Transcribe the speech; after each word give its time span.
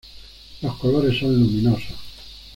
Los 0.63 0.77
colores 0.77 1.19
son 1.19 1.39
luminosos. 1.39 1.93